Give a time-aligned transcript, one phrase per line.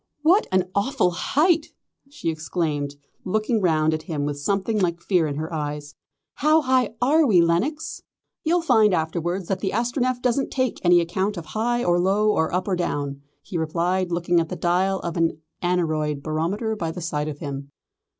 [0.23, 1.67] "What an awful height!"
[2.09, 5.93] she exclaimed, looking round at him with something like fear in her eyes.
[6.37, 8.01] "How high are we, Lenox?"
[8.43, 12.51] "You'll find afterwards that the Astronef doesn't take any account of high or low or
[12.51, 16.99] up or down," he replied, looking at the dial of an aneroid barometer by the
[17.01, 17.69] side of him.